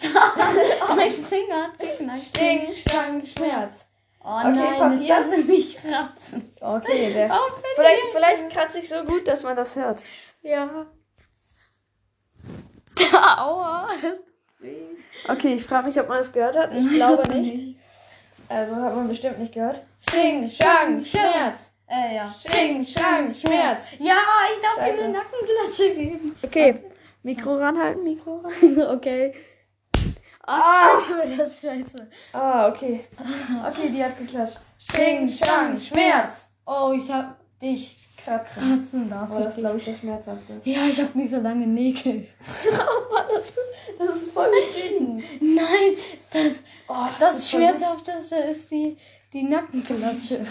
[0.97, 2.37] mein Finger hat geknackt.
[2.37, 3.87] Sching, Schang, Schmerz.
[4.25, 4.99] Oh Okay, nein, Papier.
[5.01, 6.53] jetzt darfst du mich kratzen.
[6.61, 7.31] Okay, der.
[7.31, 10.03] Oh, Vielleicht, vielleicht kratze ich so gut, dass man das hört.
[10.43, 10.87] Ja.
[13.39, 13.89] Aua.
[14.01, 14.19] das.
[15.29, 16.73] Okay, ich frage mich, ob man das gehört hat.
[16.73, 17.77] Ich glaube nicht.
[18.49, 19.83] Also hat man bestimmt nicht gehört.
[20.11, 21.73] Sching, Schang, Schmerz.
[21.87, 22.33] Äh, ja.
[22.47, 23.93] Sching, Schang, Schmerz.
[23.99, 24.17] Ja,
[24.55, 25.05] ich darf dir Scheiße.
[25.05, 26.37] eine Nackenklatsche geben.
[26.43, 26.85] Okay,
[27.23, 28.97] Mikro ranhalten, Mikro ran.
[28.97, 29.35] okay.
[30.47, 30.95] Ah.
[30.95, 32.07] Ah, scheiße, das ist scheiße.
[32.33, 33.05] Ah, okay.
[33.69, 34.59] Okay, die hat geklatscht.
[34.79, 36.47] Sching, Schang, Schmerz.
[36.67, 38.63] Oh, ich hab dich Kratzen.
[38.85, 39.31] kratzen darf.
[39.31, 40.61] Aber das ist, glaube ich, das Schmerzhafte.
[40.65, 42.27] Ja, ich hab nicht so lange Nägel.
[42.73, 45.23] Oh Mann, das, das ist voll befriedigend.
[45.41, 45.97] Nein,
[46.33, 46.53] das,
[46.89, 48.97] Oh, das ist voll Schmerzhafteste ist die,
[49.33, 50.47] die Nackenklatsche.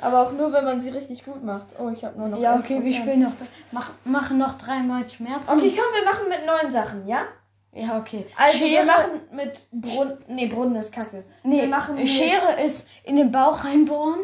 [0.00, 1.68] Aber auch nur, wenn man sie richtig gut macht.
[1.78, 2.38] Oh, ich habe nur noch.
[2.40, 2.58] Ja, 11%.
[2.60, 3.32] okay, wir spielen noch,
[3.72, 5.48] mach, machen noch dreimal Schmerzen.
[5.48, 7.26] Okay, komm, wir machen mit neuen Sachen, ja?
[7.74, 8.24] Ja, okay.
[8.36, 10.18] Also wir Schere, machen mit Brunnen.
[10.28, 11.24] Nee, Brunnen ist kacke.
[11.42, 14.20] nee, wir machen Schere ist in den Bauch reinbohren.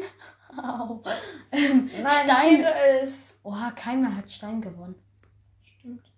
[0.57, 1.01] Au.
[1.53, 2.57] Ähm, Nein, Stein.
[2.57, 3.41] Schere ist.
[3.43, 4.95] Oha, keiner hat Stein gewonnen.
[5.63, 6.13] Stimmt.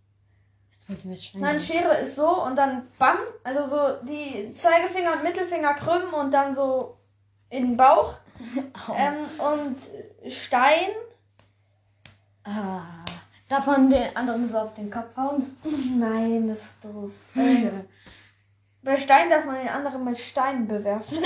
[0.88, 1.60] Jetzt muss ich mir Stein Nein.
[1.60, 6.54] Schere ist so und dann bam, also so die Zeigefinger und Mittelfinger krümmen und dann
[6.54, 6.98] so
[7.48, 8.14] in den Bauch.
[8.88, 8.94] Au.
[8.94, 10.90] Ähm, und Stein.
[12.44, 12.82] Ah,
[13.52, 15.56] darf man den anderen so auf den Kopf hauen?
[15.98, 17.10] Nein, das ist doof.
[18.82, 21.18] Bei Stein darf man den anderen mit Steinen bewerfen.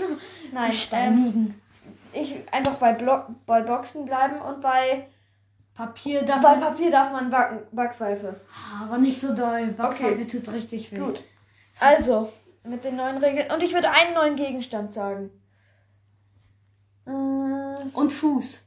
[0.52, 1.60] Nein, ähm, Steinigen.
[2.12, 5.06] ich einfach bei, Blo bei Boxen bleiben und bei,
[5.76, 6.60] Papier darf bei man.
[6.60, 8.40] Papier darf man backen, Backpfeife.
[8.82, 9.66] Aber nicht so doll.
[9.68, 10.98] Backpfeife tut richtig weh.
[10.98, 11.22] Gut.
[11.78, 12.32] Also,
[12.64, 13.50] mit den neuen Regeln.
[13.52, 15.30] Und ich würde einen neuen Gegenstand sagen.
[17.04, 18.64] Mm, Und Fuß.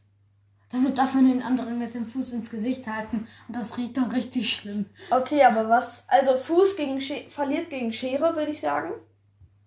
[0.71, 3.27] Damit darf man den anderen mit dem Fuß ins Gesicht halten.
[3.47, 4.86] Und das riecht dann richtig schlimm.
[5.10, 6.03] Okay, aber was?
[6.08, 8.91] Also Fuß gegen Sche verliert gegen Schere, würde ich sagen.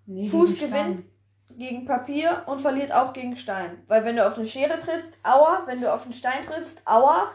[0.06, 1.04] Nee, Fuß gegen gewinnt
[1.60, 3.82] gegen Papier und verliert auch gegen Stein.
[3.86, 5.62] Weil wenn du auf eine Schere trittst, aua.
[5.66, 7.30] Wenn du auf einen Stein trittst, aua.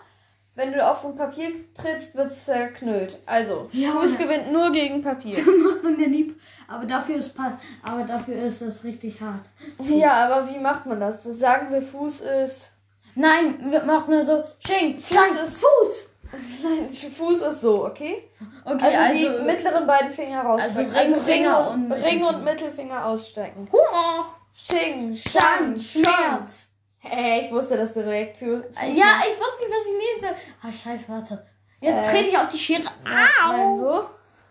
[0.55, 3.21] Wenn du auf ein Papier trittst, wird es zerknüllt.
[3.25, 5.37] Also, Ja, Fuß gewinnt nur gegen Papier.
[5.63, 6.39] macht man ja lieb.
[6.67, 9.49] Aber dafür ist pa aber dafür ist es richtig hart.
[9.83, 11.23] ja, aber wie macht man das?
[11.23, 12.71] das sagen wir, Fuß ist...
[13.15, 16.09] Nein, wir machen nur so Schlang, ist- Fuß.
[16.63, 18.29] Nein, Fuß ist so, okay?
[18.65, 20.93] Okay, Also, also, die mittleren beiden Finger rausstrecken.
[20.95, 22.29] Also Ringfinger Ring und Ring Mittelfinger.
[22.29, 23.69] und Mittelfinger ausstrecken.
[23.71, 24.25] Huah.
[24.53, 26.67] Sching, Schang, Schmerz.
[26.99, 28.41] Hey, ich wusste das direkt.
[28.41, 30.35] Ja, ich wusste nicht, was ich nehmen soll.
[30.63, 31.45] Ah, scheiße, warte.
[31.81, 32.11] Jetzt Äh.
[32.11, 32.83] trete ich auf die Schere.
[33.03, 34.05] Nein, so.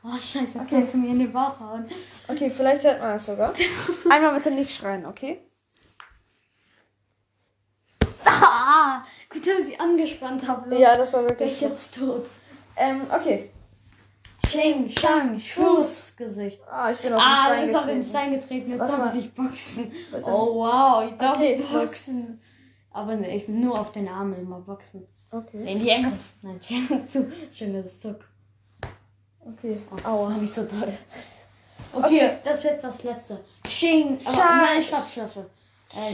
[0.04, 0.66] Oh, scheiße, jetzt Okay.
[0.70, 1.88] kannst du mir in den Bauch hauen.
[2.28, 3.52] Okay, vielleicht hört man das sogar.
[4.10, 5.40] Einmal bitte nicht schreien, okay?
[8.26, 9.02] Ah,
[9.34, 10.76] gut, dass ich angespannt habe.
[10.78, 11.66] Ja, das war Bin wirklich ich so.
[11.66, 12.30] jetzt tot.
[12.76, 13.50] Ähm, okay.
[14.48, 16.60] Ching, Shang, Schuss, Gesicht.
[16.70, 18.08] Ah, ich bin auf Ah, den du bist auf den getreten.
[18.10, 18.70] Stein getreten.
[18.70, 19.92] Jetzt darf ich dich boxen.
[20.22, 21.04] Oh, wow.
[21.10, 22.40] Ich darf Okay, boxen.
[22.92, 25.06] Aber ne, ich nur auf den Arm immer boxen.
[25.30, 25.56] Okay.
[25.56, 26.34] Nee, die Ankles.
[26.42, 27.32] Nein, die Ankles zu.
[27.52, 28.24] Schön, dass es zurück.
[29.40, 29.78] Okay.
[29.90, 30.28] Oh, das Aua.
[30.30, 30.92] war nicht so toll.
[31.92, 33.34] Okay, das ist jetzt das letzte.
[33.34, 34.56] Aber Shang.
[34.58, 35.50] nein, stopp, stopp, stopp.
[35.96, 36.12] Äh,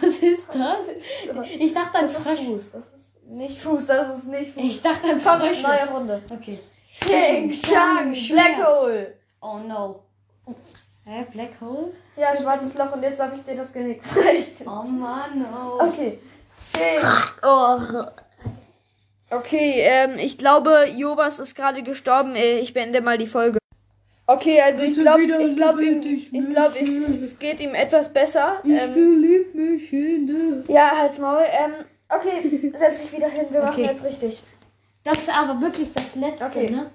[0.00, 0.78] Was ist das?
[1.58, 2.44] Ich dachte an Das ist Frösche.
[2.44, 2.70] Fuß.
[2.72, 4.62] Das ist nicht Fuß, das ist nicht Fuß.
[4.64, 5.62] Ich dachte an Frösche.
[5.62, 6.22] neue Runde.
[6.30, 6.58] Okay.
[6.88, 9.14] Ching, Chang, Black Hole.
[9.40, 10.02] Oh no.
[11.04, 11.92] Hä, Black Hole?
[12.16, 14.66] Ja, schwarzes Loch und jetzt darf ich dir das Genick brechen.
[14.66, 15.82] Oh Mann, oh.
[15.84, 16.18] Okay.
[16.74, 17.04] Ching.
[19.28, 22.34] Okay, ähm, ich glaube, Jobas ist gerade gestorben.
[22.36, 23.58] Äh, Ich beende mal die Folge.
[24.28, 28.56] Okay, also ich glaube, ich glaube, ihm- ich glaube, ich- es geht ihm etwas besser.
[28.64, 30.64] Ähm, lieb mich hin.
[30.68, 31.44] ja, halt's Maul.
[31.48, 31.72] Ähm,
[32.08, 33.46] okay, setz dich wieder hin.
[33.50, 33.90] Wir machen Okay.
[33.92, 34.42] jetzt richtig.
[35.04, 36.70] Das ist aber wirklich das letzte, Okay.
[36.70, 36.90] ne?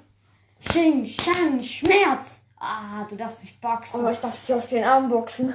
[0.67, 2.41] Xing, Shang, Schmerz.
[2.59, 4.05] Ah, du darfst dich boxen.
[4.05, 5.53] Oh, ich darf dich auf den Arm boxen.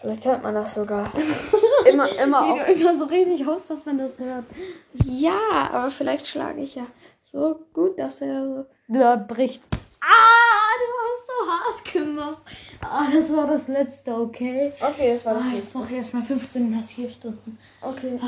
[0.00, 1.04] Vielleicht hört man das sogar.
[1.86, 2.68] Immer, immer auf.
[2.68, 4.44] immer so richtig aus, dass man das hört.
[5.04, 5.38] Ja,
[5.72, 6.86] aber vielleicht schlage ich ja
[7.22, 8.66] so gut, dass er so.
[8.88, 9.62] Der bricht.
[10.00, 12.42] Ah, du hast so hart gemacht.
[12.80, 14.72] Ah, das war das letzte, okay?
[14.80, 15.58] Okay, das war das Ah, letzte.
[15.60, 17.58] jetzt brauche ich erstmal 15 Massierstunden.
[17.80, 18.18] Okay.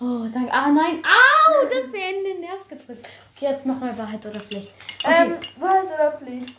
[0.00, 0.52] Oh, danke.
[0.52, 1.02] Ah, nein.
[1.04, 3.06] Au, das wäre in den Nerv gedrückt.
[3.36, 4.72] Okay, jetzt mach mal Wahrheit oder Pflicht.
[5.04, 5.14] Okay.
[5.26, 6.56] Ähm, Wahrheit oder Pflicht?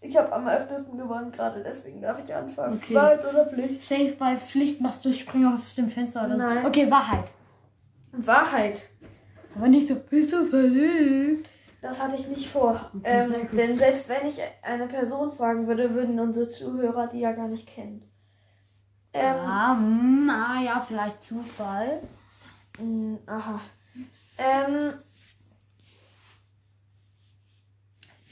[0.00, 2.80] Ich habe am öftesten gewonnen gerade, deswegen darf ich anfangen.
[2.82, 2.94] Okay.
[2.94, 3.82] Wahrheit oder Pflicht?
[3.82, 6.62] Safe bei Pflicht machst du Spring aus dem Fenster oder Nein.
[6.62, 6.68] so.
[6.68, 7.24] Okay, Wahrheit.
[8.12, 8.82] Wahrheit.
[9.56, 11.48] Aber nicht so, bist du verliebt?
[11.84, 12.90] Das hatte ich nicht vor.
[12.96, 17.32] Okay, ähm, denn selbst wenn ich eine Person fragen würde, würden unsere Zuhörer die ja
[17.32, 18.10] gar nicht kennen.
[19.12, 22.00] Ähm, Ah, mm, ah, ja, vielleicht Zufall.
[22.78, 23.60] mh, aha.
[24.38, 24.94] Ähm,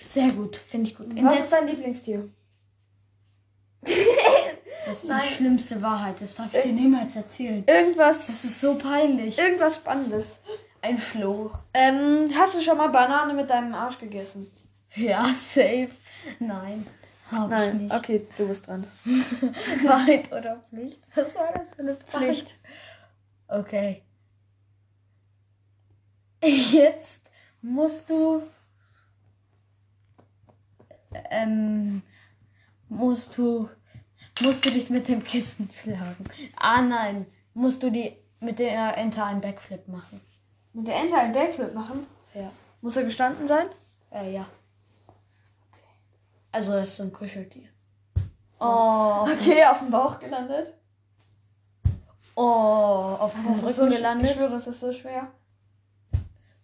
[0.09, 1.12] Sehr gut, finde ich gut.
[1.12, 2.31] In was ist dein Lieblingstier?
[3.83, 5.21] das ist Nein.
[5.29, 6.23] die schlimmste Wahrheit.
[6.23, 7.65] Das darf ich dir niemals erzählen.
[7.67, 8.29] Irgendwas.
[8.29, 9.37] Das ist so peinlich.
[9.37, 10.37] Irgendwas Spannendes.
[10.83, 11.53] Ein Floh.
[11.73, 14.51] Ähm, hast du schon mal Banane mit deinem Arsch gegessen?
[14.95, 15.90] Ja, safe.
[16.40, 16.87] Nein,
[17.31, 17.95] hab ich nicht.
[17.95, 18.87] Okay, du bist dran.
[19.85, 20.99] Wahrheit oder Pflicht?
[21.14, 22.25] Was war das für eine Frage?
[22.27, 22.55] Pflicht.
[23.47, 24.03] Okay.
[26.42, 27.21] Jetzt
[27.62, 28.42] musst du.
[31.31, 32.03] Ähm.
[32.88, 33.68] Musst du.
[34.40, 36.25] Musst du dich mit dem Kissen schlagen.
[36.57, 37.27] Ah nein.
[37.55, 40.21] Musst du die mit der Ente einen Backflip machen.
[40.72, 42.06] Mit der Ente einen Backflip machen?
[42.35, 42.50] Ja.
[42.80, 43.66] Muss er gestanden sein?
[44.11, 44.46] Äh, ja.
[46.50, 47.68] Also das ist so ein Kuscheltier.
[48.61, 49.26] Oh.
[49.30, 50.74] Okay, auf dem Bauch gelandet.
[52.35, 52.42] Oh,
[53.18, 54.30] auf dem Das Rücken so sch- Ich gelandet.
[54.35, 55.30] schwöre, es ist so schwer.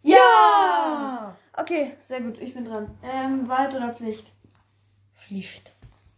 [0.02, 1.36] Ja!
[1.52, 2.96] Okay, sehr gut, ich bin dran.
[3.02, 4.32] Ähm, Wahrheit oder Pflicht?
[5.14, 5.72] Pflicht.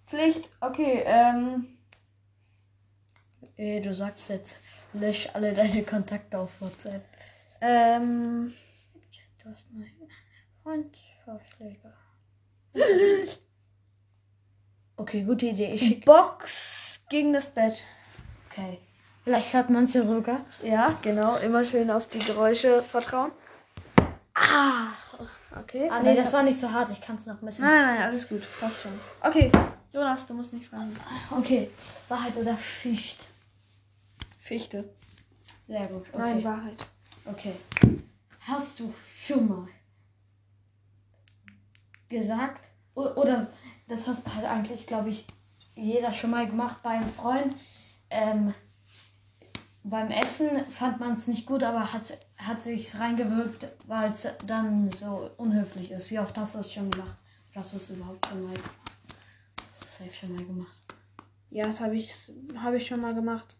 [0.06, 1.66] Pflicht, okay, ähm.
[3.56, 4.56] Eh, du sagst jetzt,
[4.92, 7.04] lösch alle deine Kontakte auf WhatsApp.
[7.60, 8.52] Ähm.
[9.42, 9.86] Du hast neue
[10.62, 11.92] Freundvorschläge.
[14.96, 15.70] Okay, gute Idee.
[15.74, 16.04] Ich schicke.
[16.04, 17.82] Box gegen das Bett.
[18.50, 18.78] Okay.
[19.24, 20.40] Vielleicht hört man es ja sogar.
[20.62, 23.32] Ja, genau, immer schön auf die Geräusche vertrauen.
[24.34, 24.86] Ah!
[25.60, 26.90] Okay, Ah, nee, das war nicht so hart.
[26.90, 27.64] Ich kann es noch ein bisschen.
[27.64, 28.92] Nein, nein, alles gut, passt schon.
[29.20, 29.50] Okay,
[29.92, 30.96] Jonas, du musst mich fragen.
[31.30, 31.70] Okay.
[32.08, 33.26] Wahrheit oder Pflicht?
[34.40, 34.88] Fichte.
[35.66, 36.06] Sehr gut.
[36.12, 36.18] Okay.
[36.18, 36.76] Nein, Wahrheit.
[37.30, 37.54] Okay.
[38.40, 39.68] Hast du schon mal
[42.08, 43.46] gesagt, oder
[43.86, 45.26] das hast halt eigentlich, glaube ich,
[45.76, 47.54] jeder schon mal gemacht bei einem Freund,
[48.10, 48.52] ähm,
[49.84, 54.90] beim Essen fand man es nicht gut, aber hat, hat sich reingewirkt, weil es dann
[54.90, 56.10] so unhöflich ist.
[56.10, 57.16] Wie oft hast du es schon gemacht?
[57.54, 58.54] Hast du es überhaupt schon mal,
[59.68, 60.82] es safe schon mal gemacht?
[61.50, 62.12] Ja, das habe ich,
[62.56, 63.56] hab ich schon mal gemacht.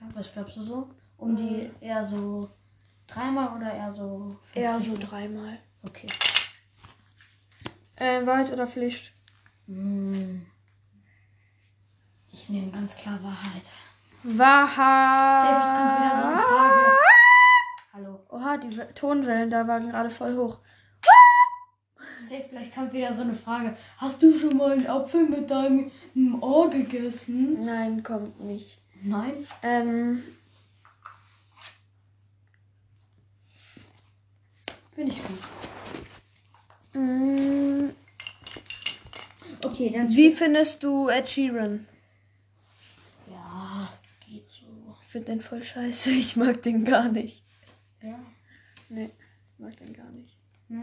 [0.00, 0.90] Ja, was glaubst du so?
[1.16, 2.50] Um die eher so
[3.06, 4.98] dreimal oder eher so 50 Eher so Mal?
[4.98, 5.58] dreimal.
[5.82, 6.08] Okay.
[7.98, 9.12] Ähm, Wahrheit oder Pflicht?
[9.66, 10.44] Hm.
[12.32, 13.72] Ich nehme ganz klar Wahrheit.
[14.22, 15.40] Wahrheit.
[15.42, 16.96] Safe, kommt wieder so eine Frage.
[17.94, 18.26] Hallo.
[18.28, 20.58] Oha, die We- Tonwellen da waren gerade voll hoch.
[22.22, 23.76] Safe, gleich kommt wieder so eine Frage.
[23.98, 25.90] Hast du schon mal einen Apfel mit deinem
[26.42, 27.64] Ohr gegessen?
[27.64, 28.78] Nein, kommt nicht.
[29.02, 29.32] Nein.
[29.62, 30.22] Ähm,
[34.96, 35.38] Bin ich gut.
[36.94, 37.90] mh,
[39.62, 40.08] Okay, dann.
[40.10, 41.86] wie findest du Ed Sheeran?
[43.30, 43.88] Ja,
[44.26, 44.64] geht so.
[45.02, 46.10] Ich finde den voll scheiße.
[46.10, 47.42] Ich mag den gar nicht.
[48.02, 48.18] Ja.
[48.88, 49.10] Nee,
[49.68, 50.36] ich den gar nicht.
[50.68, 50.80] Ne?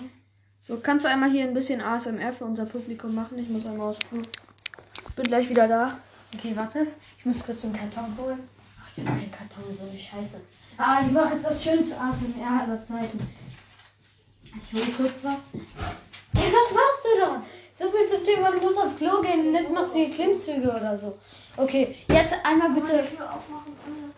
[0.59, 3.37] So, kannst du einmal hier ein bisschen ASMR für unser Publikum machen?
[3.37, 4.21] Ich muss einmal aus dem Flur.
[5.15, 5.99] Bin gleich wieder da.
[6.33, 6.87] Okay, warte.
[7.17, 8.39] Ich muss kurz einen Karton holen.
[8.81, 10.39] Ach, ich habe keinen Karton, so eine Scheiße.
[10.77, 13.19] Ah, ich mache jetzt das schönste ASMR aller Zeiten.
[14.55, 15.39] Ich hole kurz was.
[16.35, 17.43] Ey, was machst du da?
[17.77, 20.69] So viel zum Thema, du musst auf Klo gehen und jetzt machst du hier Klimmzüge
[20.69, 21.17] oder so.
[21.57, 23.03] Okay, jetzt einmal bitte.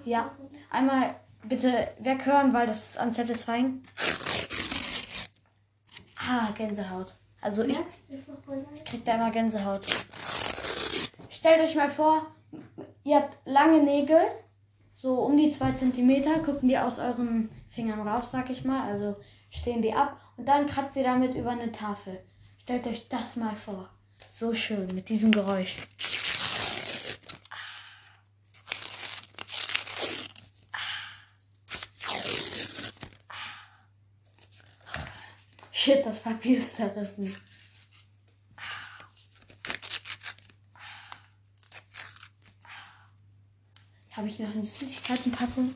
[0.03, 0.31] Ja,
[0.69, 3.81] einmal bitte weghören, weil das ist unsatisfying.
[6.17, 7.15] Ah, Gänsehaut.
[7.41, 7.77] Also ich
[8.85, 9.81] krieg da immer Gänsehaut.
[11.29, 12.25] Stellt euch mal vor,
[13.03, 14.21] ihr habt lange Nägel,
[14.93, 19.15] so um die 2 cm, gucken die aus euren Fingern raus, sag ich mal, also
[19.49, 22.23] stehen die ab und dann kratzt ihr damit über eine Tafel.
[22.61, 23.89] Stellt euch das mal vor.
[24.31, 25.75] So schön, mit diesem Geräusch.
[35.71, 37.35] Shit, das Papier ist zerrissen.
[44.13, 45.75] Habe ich noch eine Süßigkeitenpackung?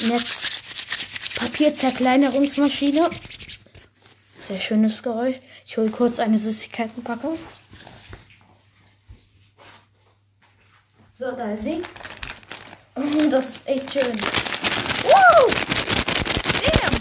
[0.00, 3.10] Jetzt Papierzerkleinerungsmaschine.
[4.50, 5.36] Sehr schönes Geräusch.
[5.64, 7.38] Ich hole kurz eine Süßigkeitenpackung.
[11.16, 11.80] So, da ist sie.
[12.96, 14.20] Oh, das ist echt schön.
[15.04, 15.52] Woo!
[16.64, 16.94] Damn!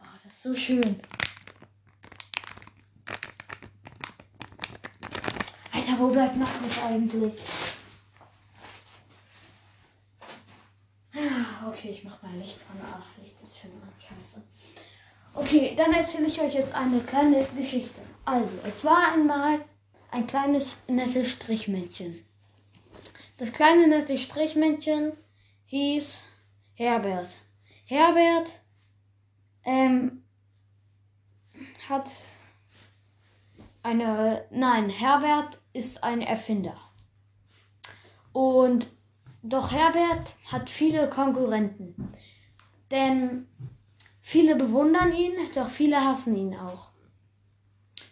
[0.00, 1.00] Oh, das ist so schön.
[5.72, 7.32] Alter, wo bleibt Markus eigentlich?
[11.14, 12.86] Ah, Okay, ich mach mal Licht an.
[12.86, 13.88] Ach, Licht ist schön an.
[13.98, 14.42] Scheiße.
[15.32, 18.02] Okay, dann erzähle ich euch jetzt eine kleine Geschichte.
[18.26, 19.64] Also, es war einmal
[20.10, 22.22] ein kleines nettes Strichmännchen.
[23.38, 25.12] Das kleine nette Strichmännchen
[25.64, 26.24] hieß
[26.74, 27.34] Herbert.
[27.86, 28.52] Herbert
[29.64, 30.24] ähm,
[31.88, 32.10] hat
[33.82, 34.44] eine.
[34.50, 36.76] Nein, Herbert ist ein Erfinder.
[38.34, 38.90] Und
[39.48, 42.12] doch Herbert hat viele Konkurrenten.
[42.90, 43.46] Denn
[44.20, 46.88] viele bewundern ihn, doch viele hassen ihn auch.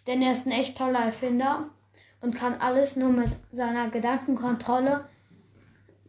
[0.06, 1.68] Denn er ist ein echt toller Erfinder
[2.20, 5.08] und kann alles nur mit seiner Gedankenkontrolle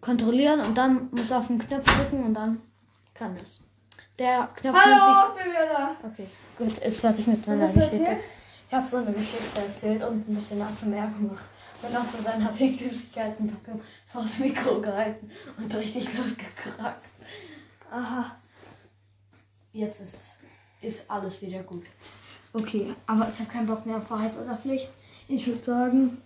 [0.02, 2.62] kontrollieren und dann muss er auf den Knopf drücken und dann
[3.14, 3.62] kann es.
[4.20, 5.90] Der Knopf Hallo, bin wieder da.
[5.90, 6.12] sich.
[6.12, 8.18] Okay, gut, ist fertig mit meiner Geschichte.
[8.68, 11.46] Ich habe so eine Geschichte erzählt und ein bisschen ASMR gemacht.
[11.84, 17.06] Und noch zu seiner Süßigkeitenpackung vors Mikro gehalten und richtig losgekrackt.
[17.92, 18.36] Aha.
[19.74, 20.16] Jetzt ist,
[20.82, 21.84] ist alles wieder gut.
[22.54, 24.90] Okay, aber ich habe keinen Bock mehr auf Wahrheit oder Pflicht.
[25.28, 26.18] Ich würde sagen,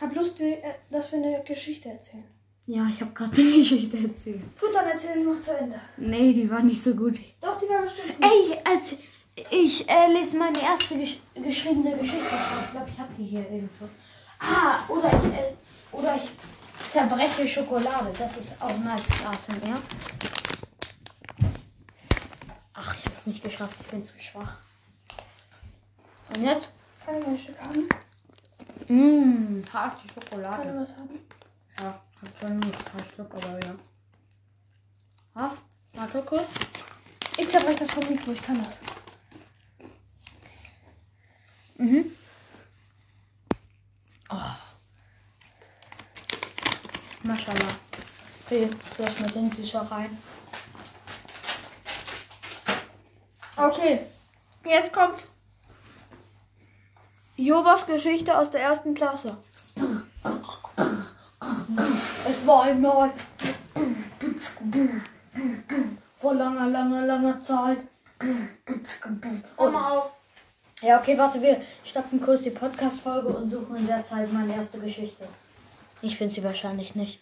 [0.00, 0.58] Hab Lust, äh,
[0.90, 2.24] dass wir eine Geschichte erzählen.
[2.66, 4.42] ja, ich habe gerade die Geschichte erzählt.
[4.60, 5.80] Gut, dann erzähl sie noch zu Ende.
[5.96, 7.18] Nee, die war nicht so gut.
[7.40, 8.30] Doch, die war bestimmt gut.
[8.30, 8.94] Ey, als
[9.50, 12.20] ich äh, lese meine erste gesch geschriebene Geschichte.
[12.26, 12.62] vor.
[12.64, 13.86] Ich glaube, ich habe die hier irgendwo.
[14.40, 15.54] Ah, oder ich, äh,
[15.92, 16.30] oder ich
[16.90, 18.12] zerbreche Schokolade.
[18.18, 19.80] Das ist auch nice ASMR.
[22.74, 23.76] Ach, ich habe es nicht geschafft.
[23.80, 24.58] Ich bin zu schwach.
[26.34, 26.70] Und jetzt?
[27.04, 27.88] Kann ich ein Stück haben?
[28.88, 30.62] Mmm, harte Kann Schokolade.
[30.70, 31.20] ich was haben?
[31.78, 33.74] Ja, hab nur ein paar Stück, aber ja.
[35.36, 35.52] Ha?
[35.92, 36.48] Warte kurz.
[37.36, 38.80] Ich zerbreche das vom Mikro, ich kann das.
[41.76, 42.12] Mhm.
[44.30, 44.36] Oh.
[47.22, 47.74] Maschallah.
[48.46, 50.18] Okay, schluss mit den Süßereien.
[53.56, 54.06] Okay,
[54.64, 55.24] jetzt kommt
[57.36, 59.36] Jovas Geschichte aus der ersten Klasse.
[62.28, 63.12] Es war einmal
[66.16, 67.78] vor langer, langer, langer Zeit.
[69.56, 70.19] Hör mal auf.
[70.82, 74.78] Ja, okay, warte, wir stoppen kurz die Podcast-Folge und suchen in der Zeit meine erste
[74.78, 75.28] Geschichte.
[76.00, 77.20] Ich finde sie wahrscheinlich nicht.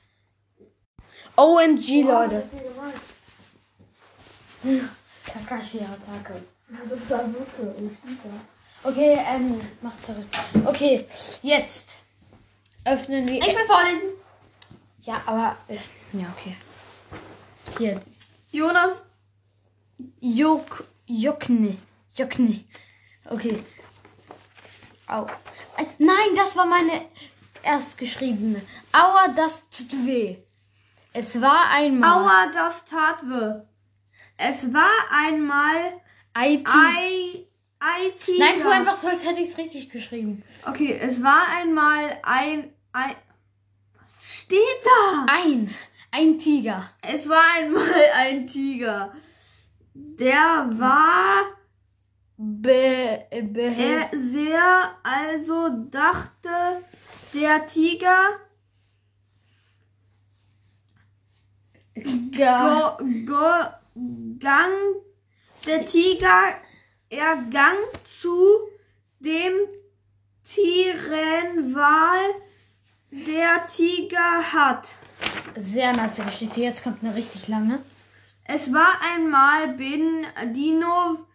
[1.36, 2.48] OMG, Leute.
[5.26, 6.42] Kakashi-Attacke.
[6.68, 7.74] Das ist Sasuke.
[8.84, 10.26] Okay, ähm, mach zurück.
[10.64, 11.04] Okay,
[11.42, 11.98] jetzt
[12.84, 13.38] öffnen wir.
[13.38, 14.10] Ich will vorlesen.
[15.02, 15.56] ja, aber.
[15.66, 15.78] Äh,
[16.16, 16.56] ja, okay.
[17.78, 18.00] Hier.
[18.50, 19.04] Jonas,
[20.20, 20.84] Jok.
[21.06, 21.76] Jokne.
[22.14, 22.64] Jokne.
[23.30, 23.62] Okay.
[25.06, 25.26] Au.
[25.98, 27.08] Nein, das war meine
[27.62, 28.60] erstgeschriebene.
[28.92, 30.38] Aua, das tut weh.
[31.12, 32.10] Es war einmal.
[32.10, 33.62] Aua, das tat weh.
[34.36, 36.00] Es war einmal
[36.36, 36.68] IT.
[36.68, 37.46] I,
[37.80, 38.38] IT.
[38.38, 40.42] Nein, tu einfach so, als hätte ich es richtig geschrieben.
[40.66, 43.16] Okay, es war einmal ein, ein.
[43.98, 45.26] Was steht da?
[45.28, 45.74] Ein.
[46.10, 46.90] Ein Tiger.
[47.02, 47.82] Es war einmal
[48.16, 49.12] ein Tiger.
[49.94, 51.57] der war
[52.40, 56.84] Be, er sehr, also dachte
[57.34, 58.38] der Tiger,
[62.30, 64.70] ga, go, go, gang,
[65.66, 66.54] der Tiger,
[67.10, 68.40] er gang zu
[69.18, 69.54] dem
[70.44, 72.20] Tierenwal,
[73.10, 74.94] der Tiger hat.
[75.56, 76.60] sehr nice Geschichte.
[76.60, 77.80] Jetzt kommt eine richtig lange.
[78.44, 80.24] Es war einmal Bin
[80.54, 81.27] Dino.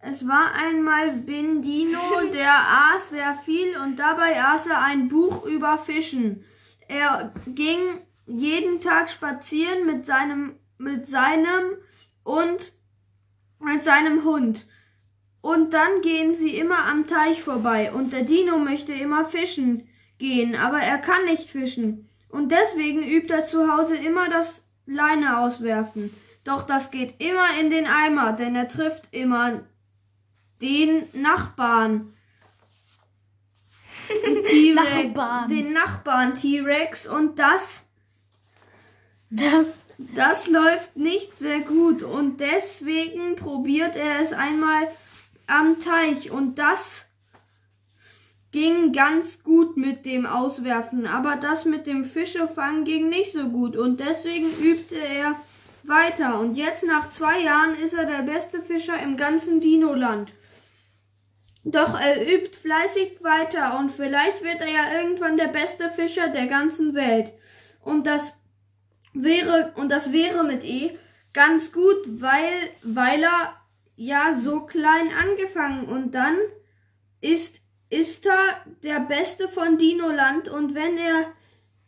[0.00, 1.98] Es war einmal Bin Dino,
[2.32, 2.54] der
[2.94, 6.44] aß sehr viel und dabei aß er ein Buch über Fischen.
[6.86, 7.80] Er ging
[8.26, 11.76] jeden Tag spazieren mit seinem, mit seinem
[12.22, 12.72] und
[13.58, 14.66] mit seinem Hund.
[15.40, 20.54] Und dann gehen sie immer am Teich vorbei und der Dino möchte immer fischen gehen,
[20.54, 22.08] aber er kann nicht fischen.
[22.28, 26.14] Und deswegen übt er zu Hause immer das Leine auswerfen.
[26.44, 29.60] Doch das geht immer in den Eimer, denn er trifft immer
[30.60, 32.14] den Nachbarn.
[34.08, 35.48] T-Rex, Nachbarn.
[35.48, 37.84] den Nachbarn T-Rex und das
[39.30, 39.66] Das.
[39.98, 44.88] das läuft nicht sehr gut und deswegen probiert er es einmal
[45.46, 47.06] am Teich und das
[48.50, 53.76] ging ganz gut mit dem Auswerfen, aber das mit dem Fischefangen ging nicht so gut
[53.76, 55.34] und deswegen übte er
[55.82, 60.32] weiter und jetzt nach zwei Jahren ist er der beste Fischer im ganzen Dinoland.
[61.70, 66.46] Doch er übt fleißig weiter und vielleicht wird er ja irgendwann der beste Fischer der
[66.46, 67.34] ganzen Welt.
[67.82, 68.32] Und das
[69.12, 70.96] wäre und das wäre mit E
[71.34, 73.54] ganz gut, weil weil er
[73.96, 76.38] ja so klein angefangen und dann
[77.20, 81.32] ist ist er der Beste von Dinoland und wenn er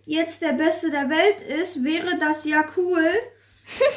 [0.04, 3.08] jetzt der Beste der Welt ist, wäre das ja cool.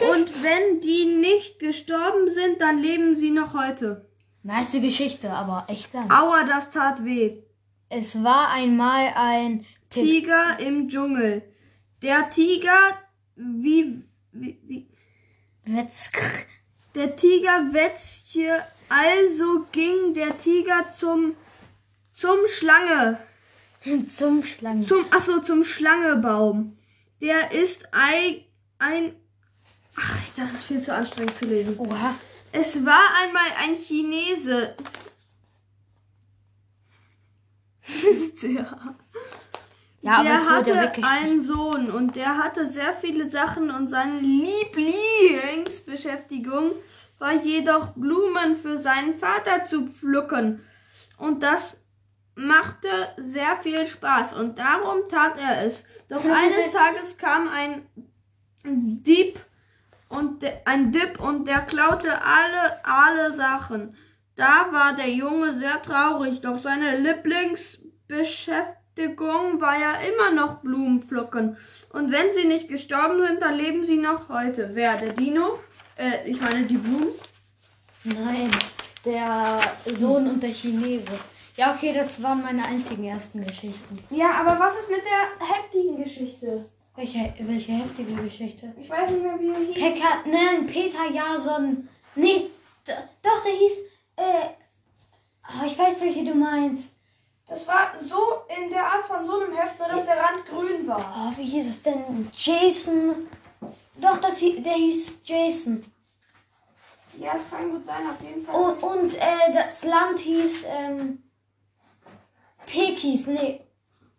[0.11, 4.05] und wenn die nicht gestorben sind, dann leben sie noch heute.
[4.43, 6.11] Nice Geschichte, aber echt lang.
[6.11, 7.37] Aua, das tat weh.
[7.87, 10.03] Es war einmal ein Tick.
[10.03, 11.43] Tiger im Dschungel.
[12.01, 12.77] Der Tiger,
[13.35, 14.03] wie,
[14.33, 14.87] wie, wie
[15.63, 16.17] Wetzk.
[16.93, 21.35] der Tiger Wetzche, also ging der Tiger zum,
[22.11, 23.17] zum Schlange,
[24.15, 24.81] Zum Schlangen.
[24.81, 26.77] zum, ach so, zum Schlangebaum.
[27.21, 28.41] Der ist ein,
[28.79, 29.15] ein,
[29.95, 31.77] ach, das ist viel zu anstrengend zu lesen.
[31.77, 32.15] Oha.
[32.55, 34.75] Es war einmal ein Chinese.
[38.43, 38.95] der
[40.01, 46.73] Ja, aber der hatte einen Sohn und der hatte sehr viele Sachen und seine Lieblingsbeschäftigung
[47.17, 50.63] war jedoch Blumen für seinen Vater zu pflücken.
[51.17, 51.77] Und das
[52.35, 52.87] machte
[53.17, 55.85] sehr viel Spaß und darum tat er es.
[56.07, 57.87] Doch eines Tages kam ein
[58.63, 59.39] Dieb
[60.13, 63.95] und de, ein Dipp und der klaute alle alle Sachen.
[64.35, 71.55] Da war der Junge sehr traurig, doch seine Lieblingsbeschäftigung war ja immer noch Blumenpflücken.
[71.89, 74.71] Und wenn sie nicht gestorben sind, dann leben sie noch heute.
[74.73, 74.97] Wer?
[74.97, 75.59] Der Dino?
[75.97, 77.13] Äh, ich meine die Blumen.
[78.05, 78.51] Nein,
[79.05, 81.17] der Sohn und der Chinese.
[81.55, 83.99] Ja, okay, das waren meine einzigen ersten Geschichten.
[84.09, 86.65] Ja, aber was ist mit der heftigen Geschichte?
[86.95, 88.71] Welche, welche heftige Geschichte?
[88.79, 89.73] Ich weiß nicht mehr, wie er hieß.
[89.73, 91.89] Pekka, nein, Peter Jason.
[92.15, 92.49] Nee,
[92.85, 93.77] doch, der hieß.
[94.15, 94.49] Äh,
[95.49, 96.97] oh, ich weiß, welche du meinst.
[97.47, 100.87] Das war so in der Art von so einem Heft, nur dass der Rand grün
[100.87, 101.13] war.
[101.17, 102.29] Oh, wie hieß es denn?
[102.31, 103.27] Jason.
[103.95, 105.83] Doch, das, der hieß Jason.
[107.17, 108.55] Ja, es kann gut sein, auf jeden Fall.
[108.55, 111.23] Und, und äh, das Land hieß ähm,
[112.65, 113.61] Pekis, nee,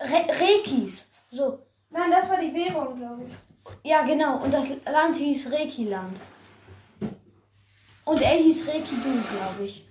[0.01, 1.09] Re Rekis.
[1.31, 1.61] So,
[1.95, 3.91] Nein, das war die Währung, glaube ich.
[3.91, 4.39] ja genau.
[4.39, 6.19] Und das Land hieß Rekiland.
[8.05, 9.87] Und er hieß Rekidu, glaube ich.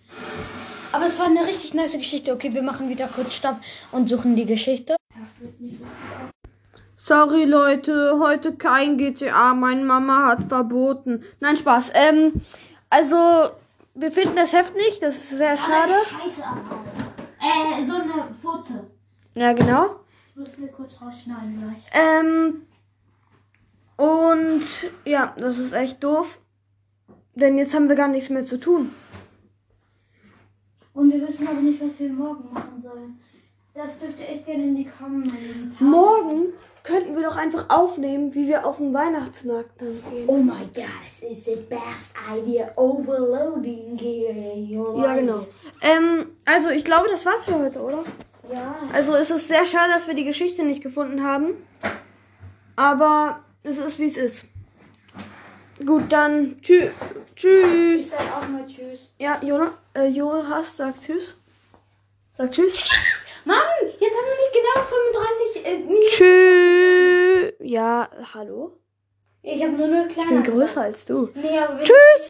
[0.91, 2.33] Aber es war eine richtig nice Geschichte.
[2.33, 3.55] Okay, wir machen wieder kurz Stopp
[3.93, 4.97] und suchen die Geschichte.
[6.95, 9.53] Sorry Leute, heute kein GTA.
[9.53, 11.23] Meine Mama hat verboten.
[11.39, 11.93] Nein, Spaß.
[11.95, 12.33] Ähm,
[12.89, 13.15] also,
[13.95, 15.01] wir finden das Heft nicht.
[15.01, 15.93] Das ist sehr schade.
[16.05, 16.43] Scheiße.
[17.39, 18.87] Äh, so eine Furze.
[19.35, 20.02] Ja, genau.
[20.35, 21.83] Muss mir kurz rausschneiden gleich.
[21.93, 22.63] Ähm,
[23.97, 24.63] und
[25.05, 26.39] ja, das ist echt doof.
[27.35, 28.91] Denn jetzt haben wir gar nichts mehr zu tun.
[30.93, 33.19] Und wir wissen aber nicht, was wir morgen machen sollen.
[33.73, 35.83] Das dürfte echt gerne in die kommenden Tage.
[35.83, 36.53] Morgen
[36.83, 40.27] könnten wir doch einfach aufnehmen, wie wir auf den Weihnachtsmarkt dann gehen.
[40.27, 40.85] Oh my god,
[41.19, 42.71] this is the best idea.
[42.75, 45.01] Overloading here.
[45.01, 45.47] Ja, genau.
[45.81, 48.03] Ähm, also ich glaube, das war's für heute, oder?
[48.51, 48.75] Ja.
[48.93, 51.53] Also es ist sehr schade, dass wir die Geschichte nicht gefunden haben.
[52.75, 54.45] Aber es ist, wie es ist.
[55.85, 56.89] Gut, dann tschü
[57.35, 58.01] tschüss.
[58.01, 59.13] Ich sag auch mal Tschüss.
[59.19, 61.35] Ja, Jonas, äh, Jonas sagt tschüss.
[62.31, 62.89] Sag tschüss.
[63.45, 63.57] Mann,
[63.99, 64.85] jetzt haben wir nicht genau
[65.53, 66.07] 35 äh, Minuten.
[66.07, 67.53] Tschüss.
[67.59, 68.77] Ja, hallo?
[69.41, 70.29] Ich habe nur eine Ich kleine.
[70.29, 71.29] bin größer als du.
[71.35, 72.21] Nee, Tschüss.